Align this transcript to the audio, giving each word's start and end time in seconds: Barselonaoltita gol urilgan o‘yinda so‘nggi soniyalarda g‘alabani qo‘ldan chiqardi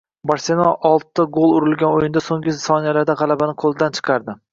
Barselonaoltita 0.29 1.25
gol 1.35 1.53
urilgan 1.57 1.97
o‘yinda 1.97 2.23
so‘nggi 2.29 2.55
soniyalarda 2.63 3.17
g‘alabani 3.21 3.57
qo‘ldan 3.65 3.95
chiqardi 3.99 4.37